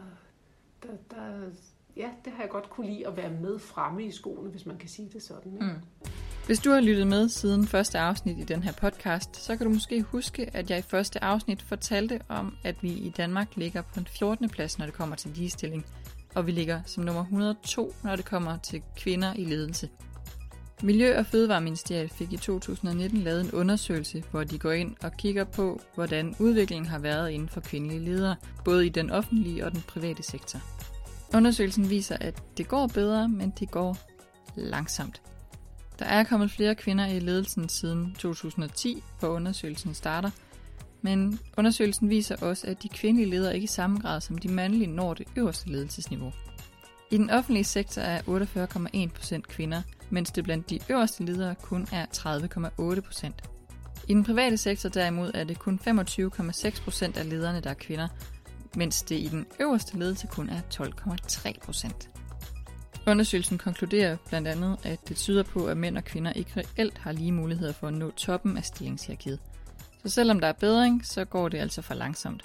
[0.83, 1.51] der, der,
[1.97, 4.79] ja, det har jeg godt kunne lide at være med fremme i skoene, hvis man
[4.79, 5.53] kan sige det sådan.
[5.53, 5.66] Ikke?
[5.66, 6.09] Mm.
[6.47, 9.73] Hvis du har lyttet med siden første afsnit i den her podcast, så kan du
[9.73, 14.01] måske huske, at jeg i første afsnit fortalte om, at vi i Danmark ligger på
[14.01, 14.49] en 14.
[14.49, 15.87] plads, når det kommer til ligestilling,
[16.35, 19.88] og vi ligger som nummer 102, når det kommer til kvinder i ledelse.
[20.83, 25.45] Miljø- og Fødevareministeriet fik i 2019 lavet en undersøgelse, hvor de går ind og kigger
[25.45, 29.83] på, hvordan udviklingen har været inden for kvindelige ledere, både i den offentlige og den
[29.88, 30.61] private sektor.
[31.35, 33.99] Undersøgelsen viser, at det går bedre, men det går
[34.57, 35.23] langsomt.
[35.99, 40.31] Der er kommet flere kvinder i ledelsen siden 2010, hvor undersøgelsen starter,
[41.03, 44.87] men undersøgelsen viser også, at de kvindelige ledere ikke i samme grad som de mandlige
[44.87, 46.33] når det øverste ledelsesniveau.
[47.11, 52.07] I den offentlige sektor er 48,1% kvinder, mens det blandt de øverste ledere kun er
[52.07, 53.33] 30,8%.
[54.09, 58.09] I den private sektor derimod er det kun 25,6% af lederne, der er kvinder,
[58.77, 62.09] mens det i den øverste ledelse kun er 12,3%.
[63.07, 67.12] Undersøgelsen konkluderer blandt andet, at det tyder på, at mænd og kvinder ikke reelt har
[67.12, 69.38] lige muligheder for at nå toppen af stillingshierarkiet.
[70.03, 72.44] Så selvom der er bedring, så går det altså for langsomt.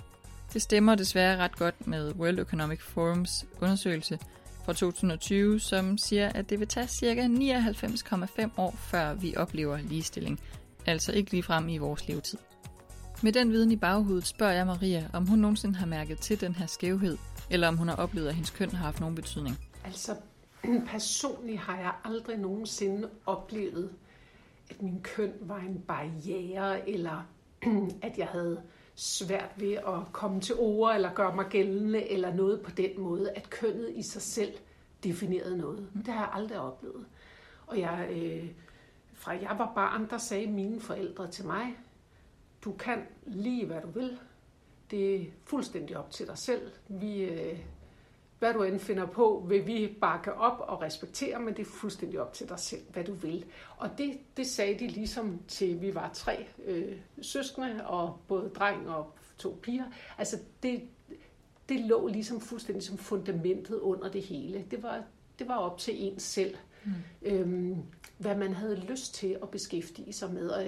[0.53, 4.19] Det stemmer desværre ret godt med World Economic Forums undersøgelse
[4.65, 7.27] fra 2020, som siger, at det vil tage ca.
[7.27, 10.39] 99,5 år, før vi oplever ligestilling.
[10.85, 12.37] Altså ikke lige frem i vores levetid.
[13.23, 16.55] Med den viden i baghovedet spørger jeg Maria, om hun nogensinde har mærket til den
[16.55, 17.17] her skævhed,
[17.49, 19.57] eller om hun har oplevet, at hendes køn har haft nogen betydning.
[19.85, 20.15] Altså
[20.87, 23.89] personligt har jeg aldrig nogensinde oplevet,
[24.69, 27.27] at min køn var en barriere, eller
[28.07, 28.61] at jeg havde
[28.95, 33.31] svært ved at komme til ord, eller gøre mig gældende, eller noget på den måde,
[33.31, 34.53] at kønnet i sig selv
[35.03, 35.87] definerede noget.
[35.93, 36.03] Mm.
[36.03, 37.05] Det har jeg aldrig oplevet.
[37.67, 38.49] Og jeg, øh,
[39.13, 41.77] fra jeg var barn, der sagde mine forældre til mig,
[42.63, 44.19] du kan lige hvad du vil.
[44.91, 46.71] Det er fuldstændig op til dig selv.
[46.87, 47.59] Vi, øh,
[48.43, 52.19] hvad du end finder på, vil vi bakke op og respektere, men det er fuldstændig
[52.19, 53.45] op til dig selv, hvad du vil.
[53.77, 58.89] Og det, det sagde de ligesom til, vi var tre øh, søskende, og både dreng
[58.89, 59.83] og to piger.
[60.17, 60.81] Altså det,
[61.69, 64.65] det lå ligesom fuldstændig som fundamentet under det hele.
[64.71, 65.03] Det var,
[65.39, 66.91] det var op til en selv, mm.
[67.21, 67.77] øhm,
[68.17, 70.49] hvad man havde lyst til at beskæftige sig med.
[70.49, 70.63] Og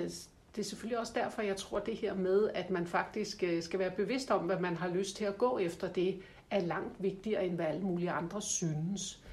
[0.55, 3.79] det er selvfølgelig også derfor, jeg tror det her med, at man faktisk øh, skal
[3.79, 7.45] være bevidst om, hvad man har lyst til at gå efter det, er langt vigtigere,
[7.45, 9.23] end hvad alle mulige andre synes.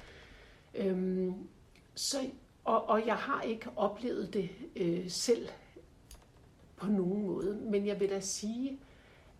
[0.75, 1.33] Øhm,
[1.95, 2.17] så,
[2.63, 5.47] og, og jeg har ikke oplevet det øh, selv
[6.75, 8.79] på nogen måde, men jeg vil da sige,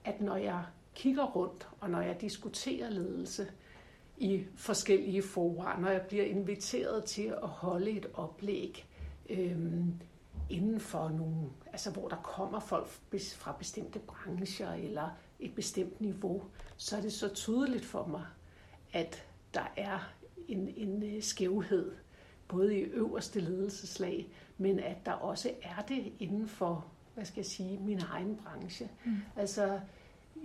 [0.05, 0.63] at når jeg
[0.95, 3.51] kigger rundt, og når jeg diskuterer ledelse
[4.17, 8.85] i forskellige fora, når jeg bliver inviteret til at holde et oplæg
[9.29, 9.57] øh,
[10.49, 16.43] inden for nogle, altså hvor der kommer folk fra bestemte brancher eller et bestemt niveau,
[16.77, 18.25] så er det så tydeligt for mig,
[18.93, 20.13] at der er
[20.47, 21.91] en, en øh, skævhed,
[22.47, 27.45] både i øverste ledelseslag, men at der også er det inden for, hvad skal jeg
[27.45, 28.89] sige, min egen branche.
[29.05, 29.15] Mm.
[29.35, 29.79] Altså,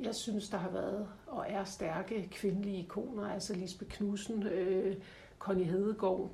[0.02, 4.96] jeg synes, der har været og er stærke kvindelige ikoner, altså Lisbeth Knudsen, øh,
[5.38, 6.30] Connie Hedegaard,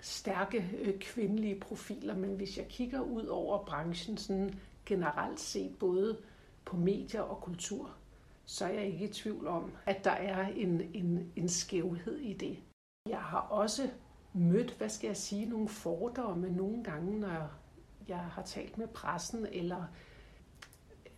[0.00, 4.54] stærke øh, kvindelige profiler, men hvis jeg kigger ud over branchen sådan
[4.86, 6.16] generelt set, både
[6.64, 7.94] på medier og kultur,
[8.44, 12.32] så er jeg ikke i tvivl om, at der er en, en, en skævhed i
[12.32, 12.58] det.
[13.08, 13.90] Jeg har også
[14.32, 17.50] mødt, hvad skal jeg sige, nogle fordomme nogle gange, når
[18.08, 19.84] jeg har talt med pressen, eller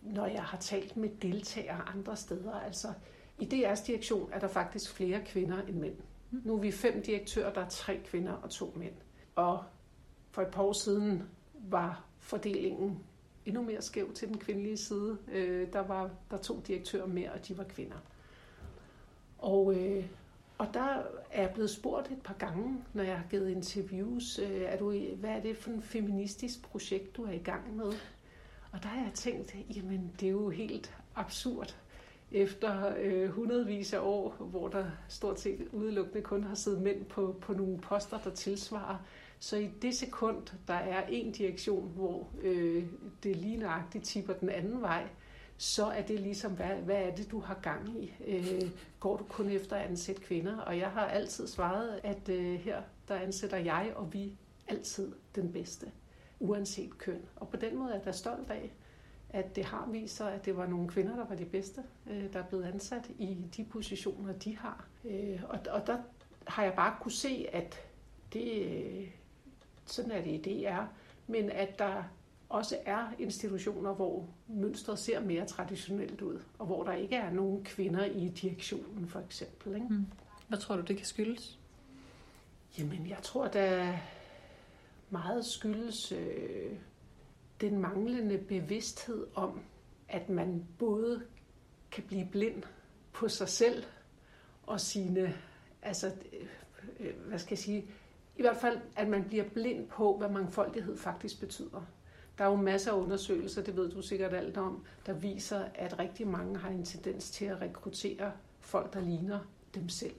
[0.01, 2.53] når jeg har talt med deltagere andre steder.
[2.53, 2.93] Altså,
[3.39, 5.95] i DR's direktion er der faktisk flere kvinder end mænd.
[6.31, 8.93] Nu er vi fem direktører, der er tre kvinder og to mænd.
[9.35, 9.63] Og
[10.31, 13.03] for et par år siden var fordelingen
[13.45, 15.17] endnu mere skæv til den kvindelige side.
[15.31, 17.97] Øh, der var der to direktører mere, og de var kvinder.
[19.37, 20.05] Og, øh,
[20.57, 21.01] og der
[21.31, 24.91] er jeg blevet spurgt et par gange, når jeg har givet interviews, øh, er du,
[25.15, 27.93] hvad er det for en feministisk projekt, du er i gang med?
[28.71, 31.75] Og der har jeg tænkt, jamen det er jo helt absurd.
[32.31, 37.35] efter øh, hundredvis af år, hvor der stort set udelukkende kun har siddet mænd på,
[37.41, 38.97] på nogle poster, der tilsvarer.
[39.43, 42.85] Så i det sekund, der er en direktion, hvor øh,
[43.23, 45.07] det lige nøjagtigt tipper den anden vej,
[45.57, 48.13] så er det ligesom, hvad, hvad er det, du har gang i?
[48.27, 50.57] Øh, går du kun efter at ansætte kvinder?
[50.57, 55.51] Og jeg har altid svaret, at øh, her der ansætter jeg og vi altid den
[55.51, 55.91] bedste,
[56.39, 57.21] uanset køn.
[57.35, 58.71] Og på den måde er jeg stolt af,
[59.29, 62.33] at det har vist sig, at det var nogle kvinder, der var de bedste, øh,
[62.33, 64.87] der er blevet ansat i de positioner, de har.
[65.05, 65.97] Øh, og, og der
[66.47, 67.79] har jeg bare kunne se, at
[68.33, 69.07] det, øh,
[69.85, 70.83] sådan er det i DR,
[71.27, 72.03] men at der
[72.49, 77.63] også er institutioner, hvor mønstret ser mere traditionelt ud, og hvor der ikke er nogen
[77.63, 79.75] kvinder i direktionen, for eksempel.
[79.75, 79.87] Ikke?
[79.89, 80.05] Mm.
[80.47, 81.59] Hvad tror du, det kan skyldes?
[82.79, 83.97] Jamen, jeg tror, der
[85.09, 86.71] meget skyldes øh,
[87.61, 89.61] den manglende bevidsthed om,
[90.09, 91.23] at man både
[91.91, 92.63] kan blive blind
[93.13, 93.83] på sig selv
[94.63, 95.33] og sine,
[95.81, 96.11] altså,
[96.99, 97.85] øh, hvad skal jeg sige,
[98.35, 101.85] i hvert fald, at man bliver blind på, hvad mangfoldighed faktisk betyder.
[102.37, 105.99] Der er jo masser af undersøgelser, det ved du sikkert alt om, der viser, at
[105.99, 109.39] rigtig mange har en tendens til at rekruttere folk, der ligner
[109.75, 110.15] dem selv.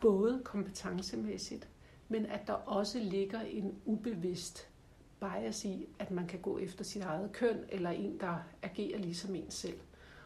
[0.00, 1.68] Både kompetencemæssigt,
[2.08, 4.68] men at der også ligger en ubevidst
[5.20, 9.34] bias i, at man kan gå efter sit eget køn, eller en, der agerer ligesom
[9.34, 9.78] en selv.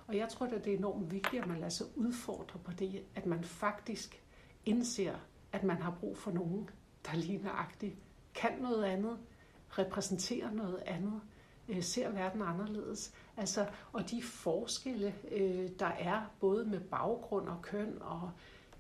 [0.06, 3.02] Og jeg tror, at det er enormt vigtigt, at man lader sig udfordre på det,
[3.14, 4.22] at man faktisk
[4.66, 5.14] indser,
[5.52, 6.70] at man har brug for nogen,
[7.06, 7.96] der lige nøjagtigt
[8.34, 9.18] kan noget andet,
[9.68, 11.20] repræsenterer noget andet,
[11.68, 13.14] øh, ser verden anderledes.
[13.36, 18.30] Altså, og de forskelle, øh, der er både med baggrund og køn og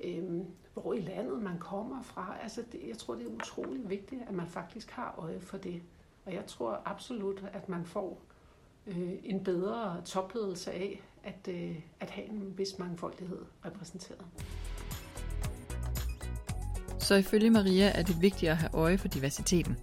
[0.04, 0.40] øh,
[0.74, 2.36] hvor i landet man kommer fra.
[2.42, 5.82] Altså, det, jeg tror, det er utrolig vigtigt, at man faktisk har øje for det.
[6.24, 8.20] Og jeg tror absolut, at man får
[8.86, 14.26] øh, en bedre topledelse af at, øh, at have en vis mangfoldighed repræsenteret.
[17.02, 19.78] Så ifølge Maria er det vigtigt at have øje for diversiteten.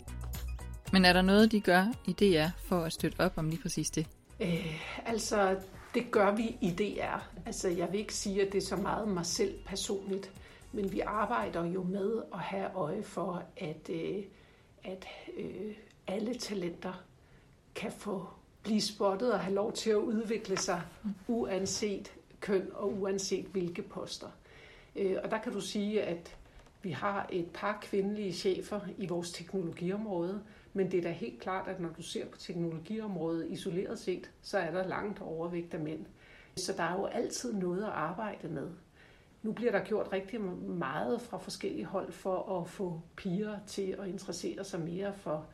[0.94, 3.90] Men er der noget, de gør i DR for at støtte op om lige præcis
[3.90, 4.08] det?
[4.40, 5.56] Øh, altså,
[5.94, 7.18] det gør vi i DR.
[7.46, 10.32] Altså, jeg vil ikke sige, at det er så meget mig selv personligt,
[10.72, 14.24] men vi arbejder jo med at have øje for, at, øh,
[14.84, 15.06] at
[15.38, 15.74] øh,
[16.08, 17.04] alle talenter
[17.76, 18.28] kan få
[18.64, 20.82] blive spottet og have lov til at udvikle sig,
[21.28, 24.28] uanset køn og uanset hvilke poster.
[24.96, 26.36] Øh, og der kan du sige, at
[26.82, 31.68] vi har et par kvindelige chefer i vores teknologiområde, men det er da helt klart,
[31.68, 36.06] at når du ser på teknologiområdet isoleret set, så er der langt overvægt af mænd.
[36.56, 38.70] Så der er jo altid noget at arbejde med.
[39.44, 44.08] Nu bliver der gjort rigtig meget fra forskellige hold for at få piger til at
[44.08, 45.46] interessere sig mere for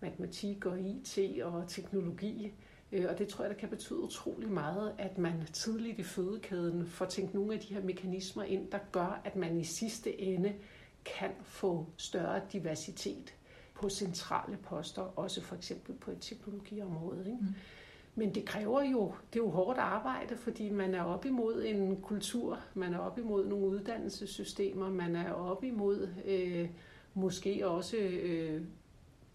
[0.00, 2.52] matematik og IT og teknologi.
[2.94, 6.86] Øh, og det tror jeg, der kan betyde utrolig meget, at man tidligt i fødekæden
[6.86, 10.54] får tænkt nogle af de her mekanismer ind, der gør, at man i sidste ende
[11.04, 13.34] kan få større diversitet
[13.74, 17.20] på centrale poster, også for eksempel på et teknologiområde.
[17.20, 17.38] Ikke?
[17.40, 17.54] Mm.
[18.14, 22.00] Men det kræver jo, det er jo hårdt arbejde, fordi man er op imod en
[22.02, 26.68] kultur, man er op imod nogle uddannelsessystemer, man er op imod øh,
[27.14, 28.62] måske også øh,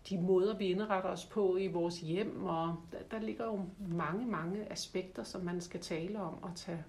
[0.09, 4.25] de måder, vi indretter os på i vores hjem, og der, der ligger jo mange,
[4.25, 6.83] mange aspekter, som man skal tale om og tage,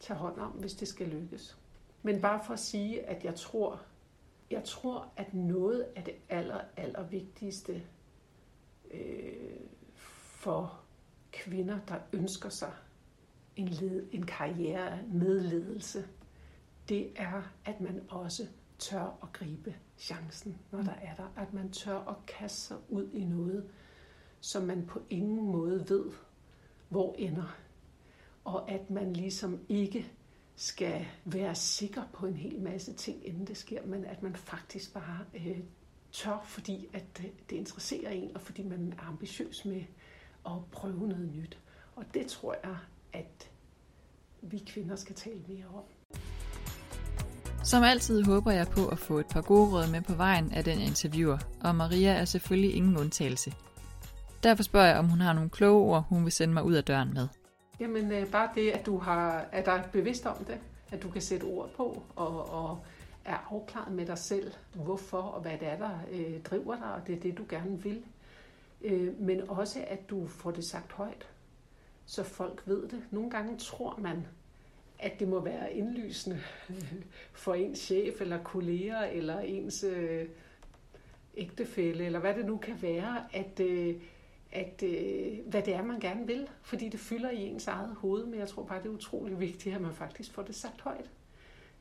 [0.00, 1.58] tage hånd om, hvis det skal lykkes.
[2.02, 3.80] Men bare for at sige, at jeg tror,
[4.50, 7.82] jeg tror, at noget af det aller, aller vigtigste
[8.90, 9.60] øh,
[9.94, 10.80] for
[11.32, 12.72] kvinder, der ønsker sig
[13.56, 16.08] en, led, en karriere med ledelse,
[16.88, 18.46] det er, at man også
[18.78, 21.32] tør at gribe chancen, når der er der.
[21.36, 23.70] At man tør at kaste sig ud i noget,
[24.40, 26.04] som man på ingen måde ved,
[26.88, 27.56] hvor ender.
[28.44, 30.12] Og at man ligesom ikke
[30.56, 34.94] skal være sikker på en hel masse ting, inden det sker, men at man faktisk
[34.94, 35.60] bare øh,
[36.12, 39.84] tør, fordi at det, det interesserer en, og fordi man er ambitiøs med
[40.46, 41.58] at prøve noget nyt.
[41.96, 42.76] Og det tror jeg,
[43.12, 43.50] at
[44.42, 45.84] vi kvinder skal tale mere om.
[47.68, 50.64] Som altid håber jeg på at få et par gode råd med på vejen af
[50.64, 53.52] den interviewer, og Maria er selvfølgelig ingen undtagelse.
[54.42, 56.84] Derfor spørger jeg, om hun har nogle kloge ord, hun vil sende mig ud af
[56.84, 57.28] døren med.
[57.80, 60.58] Jamen øh, bare det, at du har, er der bevidst om det,
[60.90, 62.78] at du kan sætte ord på og, og
[63.24, 67.06] er afklaret med dig selv, hvorfor og hvad det er, der øh, driver dig, og
[67.06, 68.02] det er det, du gerne vil.
[68.82, 71.28] Øh, men også, at du får det sagt højt,
[72.06, 73.02] så folk ved det.
[73.10, 74.26] Nogle gange tror man,
[74.98, 76.40] at det må være indlysende
[77.32, 80.28] for ens chef eller kolleger eller ens øh,
[81.36, 83.94] ægtefælle, eller hvad det nu kan være, at, øh,
[84.52, 88.26] at øh, hvad det er, man gerne vil, fordi det fylder i ens eget hoved,
[88.26, 91.10] men jeg tror bare, det er utrolig vigtigt, at man faktisk får det sagt højt.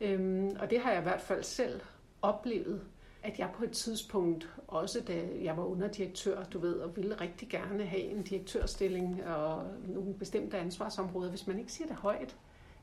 [0.02, 1.82] Øhm, og det har jeg i hvert fald selv
[2.22, 2.82] oplevet,
[3.24, 7.50] at jeg på et tidspunkt, også da jeg var underdirektør, du ved, og ville rigtig
[7.50, 12.36] gerne have en direktørstilling og nogle bestemte ansvarsområder, hvis man ikke siger det højt,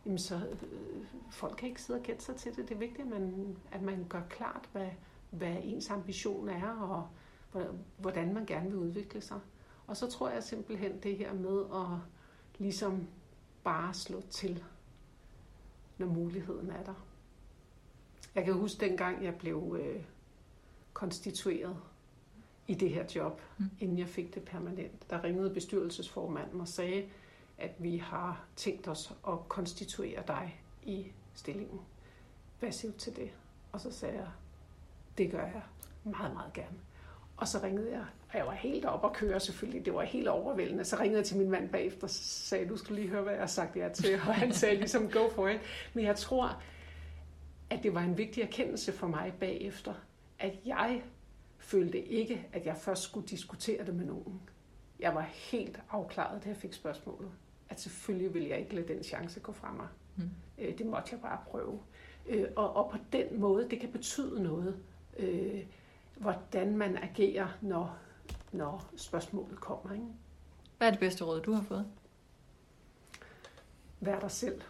[0.06, 2.68] jamen så øh, folk kan ikke sidde og gætte sig til det.
[2.68, 4.88] Det er vigtigt, at man, at man gør klart, hvad,
[5.30, 7.08] hvad ens ambition er, og
[7.98, 9.40] hvordan man gerne vil udvikle sig.
[9.86, 11.98] Og så tror jeg simpelthen det her med at
[12.58, 13.06] ligesom
[13.64, 14.64] bare slå til,
[15.98, 17.06] når muligheden er der.
[18.34, 20.04] Jeg kan huske dengang, jeg blev øh,
[20.92, 21.76] konstitueret
[22.66, 23.64] i det her job, mm.
[23.80, 25.10] inden jeg fik det permanent.
[25.10, 27.08] Der ringede bestyrelsesformanden og sagde,
[27.58, 31.80] at vi har tænkt os at konstituere dig i stillingen.
[32.60, 33.30] Hvad siger du til det?
[33.72, 34.28] Og så sagde jeg,
[35.18, 35.62] det gør jeg
[36.04, 36.76] meget, meget gerne.
[37.36, 40.28] Og så ringede jeg, og jeg var helt op at køre selvfølgelig, det var helt
[40.28, 40.84] overvældende.
[40.84, 43.42] Så ringede jeg til min mand bagefter og sagde, du skal lige høre, hvad jeg
[43.42, 44.14] har sagt jer til.
[44.14, 45.60] Og han sagde ligesom, go for it.
[45.94, 46.62] Men jeg tror,
[47.70, 49.94] at det var en vigtig erkendelse for mig bagefter,
[50.38, 51.02] at jeg
[51.58, 54.42] følte ikke, at jeg først skulle diskutere det med nogen.
[55.00, 57.30] Jeg var helt afklaret, da jeg fik spørgsmålet.
[57.74, 59.86] At selvfølgelig ville jeg ikke lade den chance gå fra mig.
[60.16, 60.30] Mm.
[60.58, 61.80] Øh, det måtte jeg bare prøve.
[62.26, 64.76] Øh, og, og på den måde, det kan betyde noget,
[65.16, 65.66] øh,
[66.16, 67.96] hvordan man agerer, når,
[68.52, 69.92] når spørgsmålet kommer.
[69.92, 70.06] Ikke?
[70.78, 71.86] Hvad er det bedste råd, du har fået?
[74.00, 74.62] Vær dig selv.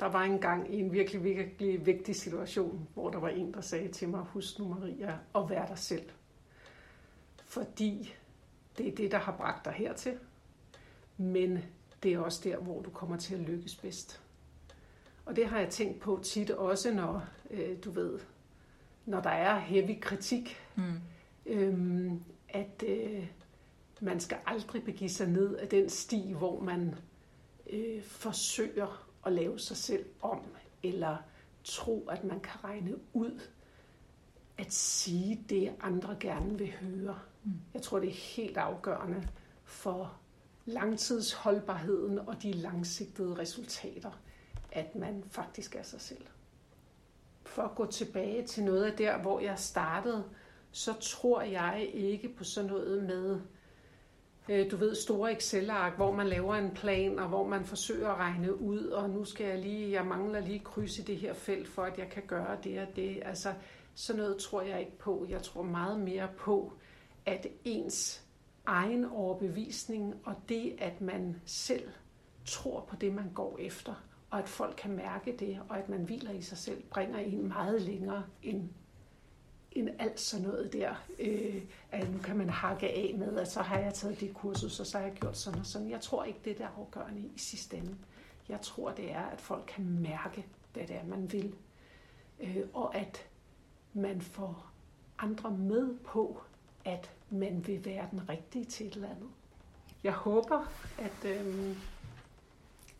[0.00, 3.60] Der var en gang i en virkelig, virkelig vigtig situation, hvor der var en, der
[3.60, 6.10] sagde til mig, husk nu Maria, at være dig selv.
[7.44, 8.14] Fordi
[8.78, 10.18] det er det, der har bragt dig hertil.
[11.18, 11.58] Men
[12.02, 14.20] det er også der, hvor du kommer til at lykkes bedst.
[15.26, 18.18] Og det har jeg tænkt på tit også, når øh, du ved,
[19.06, 21.00] når der er heavy kritik, mm.
[21.46, 23.26] øhm, at øh,
[24.00, 26.94] man skal aldrig begive sig ned af den sti, hvor man
[27.70, 30.40] øh, forsøger at lave sig selv om,
[30.82, 31.16] eller
[31.64, 33.40] tro, at man kan regne ud,
[34.58, 37.18] at sige det, andre gerne vil høre.
[37.44, 37.52] Mm.
[37.74, 39.28] Jeg tror, det er helt afgørende
[39.64, 40.16] for
[40.68, 44.10] langtidsholdbarheden og de langsigtede resultater,
[44.72, 46.24] at man faktisk er sig selv.
[47.46, 50.24] For at gå tilbage til noget af der, hvor jeg startede,
[50.72, 53.40] så tror jeg ikke på sådan noget med,
[54.48, 58.18] øh, du ved, store Excel-ark, hvor man laver en plan, og hvor man forsøger at
[58.18, 61.68] regne ud, og nu skal jeg lige, jeg mangler lige kryds i det her felt,
[61.68, 63.22] for at jeg kan gøre det og det.
[63.24, 63.54] Altså,
[63.94, 65.26] sådan noget tror jeg ikke på.
[65.28, 66.72] Jeg tror meget mere på,
[67.26, 68.27] at ens
[68.68, 71.88] egen overbevisning, og det, at man selv
[72.44, 73.94] tror på det, man går efter,
[74.30, 77.48] og at folk kan mærke det, og at man hviler i sig selv, bringer en
[77.48, 78.68] meget længere end
[79.72, 81.62] end alt sådan noget der, øh,
[81.92, 84.86] at nu kan man hakke af med, at så har jeg taget det kursus, og
[84.86, 85.90] så har jeg gjort sådan og sådan.
[85.90, 87.96] Jeg tror ikke, det er der afgørende i sidste ende.
[88.48, 91.54] Jeg tror, det er, at folk kan mærke, hvad det er, man vil.
[92.40, 93.26] Øh, og at
[93.92, 94.70] man får
[95.18, 96.40] andre med på,
[96.88, 99.28] at man vil være den rigtige til et eller andet.
[100.04, 101.76] Jeg håber, at, øh,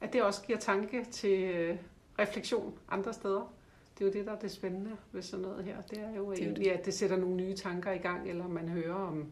[0.01, 1.79] at det også giver tanke til øh,
[2.19, 3.53] refleksion andre steder
[3.99, 5.77] det er jo det, der er det spændende ved sådan noget her.
[5.91, 8.69] Det er jo det egentlig, at det sætter nogle nye tanker i gang, eller man
[8.69, 9.25] hører om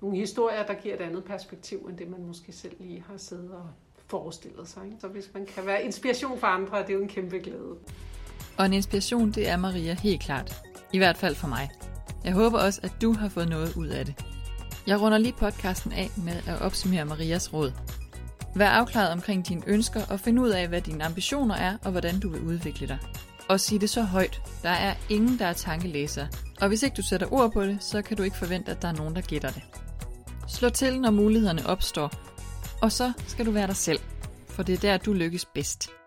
[0.00, 3.50] nogle historier, der giver et andet perspektiv, end det man måske selv lige har siddet
[3.50, 3.70] og
[4.06, 4.84] forestillet sig.
[4.84, 4.96] Ikke?
[5.00, 7.76] Så hvis man kan være inspiration for andre, det er jo en kæmpe glæde.
[8.58, 10.56] Og en inspiration, det er Maria helt klart.
[10.92, 11.68] I hvert fald for mig.
[12.24, 14.14] Jeg håber også, at du har fået noget ud af det.
[14.86, 17.72] Jeg runder lige podcasten af med at opsummere Marias råd.
[18.54, 22.20] Vær afklaret omkring dine ønsker og find ud af, hvad dine ambitioner er og hvordan
[22.20, 22.98] du vil udvikle dig
[23.48, 24.42] og sig det så højt.
[24.62, 26.26] Der er ingen, der er tankelæser.
[26.60, 28.88] Og hvis ikke du sætter ord på det, så kan du ikke forvente, at der
[28.88, 29.62] er nogen, der gætter det.
[30.48, 32.12] Slå til, når mulighederne opstår.
[32.82, 34.00] Og så skal du være dig selv,
[34.48, 35.97] for det er der, du lykkes bedst.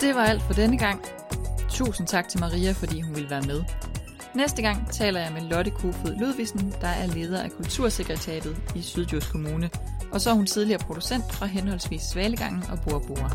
[0.00, 1.04] Det var alt for denne gang.
[1.68, 3.62] Tusind tak til Maria, fordi hun ville være med.
[4.34, 9.28] Næste gang taler jeg med Lotte Kofod Ludvigsen, der er leder af Kultursekretariatet i Sydjurs
[9.28, 9.70] Kommune,
[10.12, 13.30] og så er hun tidligere producent fra henholdsvis Svalegangen og Borbora.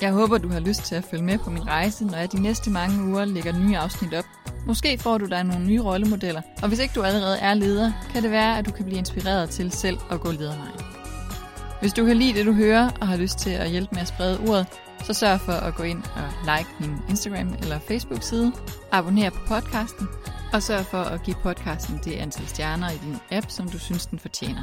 [0.00, 2.42] Jeg håber, du har lyst til at følge med på min rejse, når jeg de
[2.42, 4.24] næste mange uger lægger nye afsnit op
[4.66, 8.22] Måske får du dig nogle nye rollemodeller, og hvis ikke du allerede er leder, kan
[8.22, 10.80] det være, at du kan blive inspireret til selv at gå ledervejen.
[11.80, 14.08] Hvis du kan lide det, du hører, og har lyst til at hjælpe med at
[14.08, 14.66] sprede ordet,
[15.04, 18.52] så sørg for at gå ind og like min Instagram eller Facebook-side,
[18.92, 20.08] abonner på podcasten,
[20.52, 24.06] Og sørg for at give podcasten det antal stjerner i din app, som du synes,
[24.06, 24.62] den fortjener.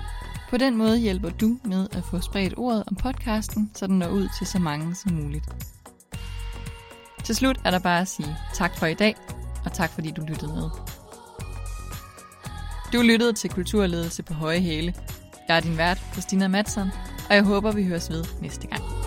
[0.49, 4.07] På den måde hjælper du med at få spredt ordet om podcasten, så den når
[4.07, 5.45] ud til så mange som muligt.
[7.23, 9.15] Til slut er der bare at sige tak for i dag,
[9.65, 10.69] og tak fordi du lyttede med.
[12.93, 14.93] Du lyttede til Kulturledelse på Høje Hæle.
[15.47, 16.91] Jeg er din vært, Christina Madsen,
[17.29, 19.02] og jeg håber, vi høres ved næste gang.